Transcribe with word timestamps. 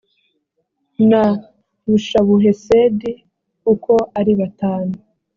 na 1.09 1.23
yushabuhesedi 1.87 3.11
uko 3.73 3.93
ari 4.19 4.33
batanu 4.39 4.95